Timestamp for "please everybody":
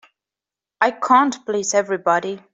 1.45-2.41